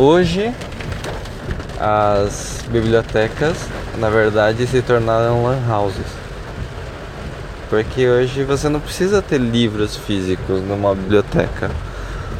[0.00, 0.54] Hoje
[1.78, 3.54] as bibliotecas,
[3.98, 6.06] na verdade, se tornaram lan houses.
[7.68, 11.70] Porque hoje você não precisa ter livros físicos numa biblioteca.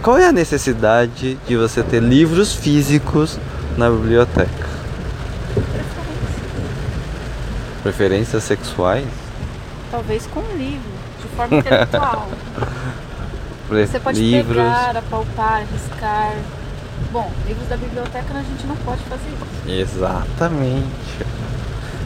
[0.03, 3.39] Qual é a necessidade de você ter livros físicos
[3.77, 4.71] na biblioteca?
[7.83, 9.05] Preferências sexuais?
[9.91, 10.91] Talvez com um livro,
[11.21, 12.27] de forma intelectual.
[13.69, 14.57] Pre- Você pode livros.
[14.57, 16.33] pegar, apalpar, riscar.
[17.13, 19.97] Bom, livros da biblioteca a gente não pode fazer isso.
[19.97, 20.87] Exatamente.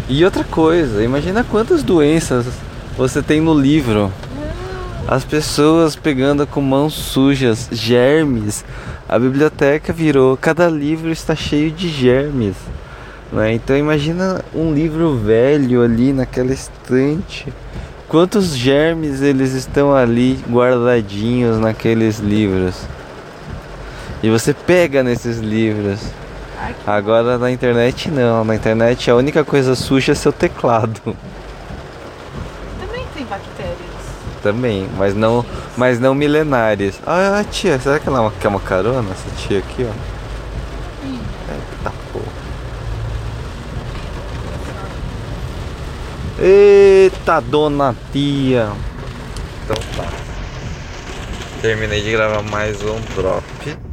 [0.08, 2.46] E outra coisa, imagina quantas doenças
[2.96, 4.12] você tem no livro.
[5.06, 8.64] As pessoas pegando com mãos sujas, germes.
[9.06, 12.56] A biblioteca virou, cada livro está cheio de germes.
[13.30, 13.52] Né?
[13.52, 17.52] Então imagina um livro velho ali naquela estante.
[18.08, 22.86] Quantos germes eles estão ali guardadinhos naqueles livros.
[24.24, 26.00] E você pega nesses livros.
[26.86, 30.98] Agora na internet não, na internet a única coisa suja é seu teclado.
[32.81, 33.77] Também tem bactérias.
[34.42, 35.44] Também, mas não,
[35.77, 36.98] mas não milenares.
[37.06, 39.11] Ah, a tia, será que ela é uma- quer uma carona?
[39.11, 39.92] Essa tia aqui, ó.
[41.53, 42.25] Eita porra.
[46.41, 48.70] Eita dona tia.
[49.64, 50.09] Então tá.
[51.61, 53.77] Terminei de gravar mais um drop.